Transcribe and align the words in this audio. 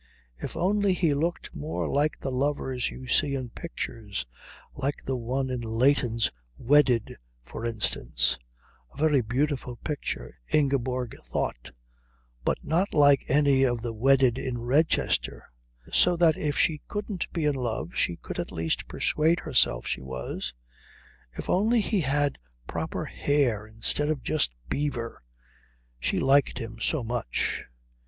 If 0.39 0.57
only 0.57 0.93
he 0.95 1.13
looked 1.13 1.53
more 1.55 1.87
like 1.87 2.19
the 2.19 2.31
lovers 2.31 2.89
you 2.89 3.07
see 3.07 3.35
in 3.35 3.49
pictures, 3.51 4.25
like 4.73 5.05
the 5.05 5.15
one 5.15 5.51
in 5.51 5.61
Leighton's 5.61 6.31
"Wedded," 6.57 7.19
for 7.45 7.67
instance 7.67 8.35
a 8.95 8.97
very 8.97 9.21
beautiful 9.21 9.75
picture, 9.75 10.39
Ingeborg 10.51 11.15
thought, 11.21 11.69
but 12.43 12.57
not 12.63 12.95
like 12.95 13.23
any 13.27 13.61
of 13.61 13.83
the 13.83 13.93
wedded 13.93 14.39
in 14.39 14.57
Redchester 14.57 15.43
so 15.93 16.17
that 16.17 16.35
if 16.35 16.57
she 16.57 16.81
couldn't 16.87 17.31
be 17.31 17.45
in 17.45 17.53
love 17.53 17.91
she 17.93 18.15
could 18.15 18.39
at 18.39 18.51
least 18.51 18.87
persuade 18.87 19.41
herself 19.41 19.85
she 19.85 20.01
was. 20.01 20.51
If 21.33 21.47
only 21.47 21.79
he 21.79 22.01
had 22.01 22.39
proper 22.65 23.05
hair 23.05 23.67
instead 23.67 24.09
of 24.09 24.23
just 24.23 24.51
beaver. 24.67 25.21
She 25.99 26.19
liked 26.19 26.57
him 26.57 26.79
so 26.79 27.03
much. 27.03 27.65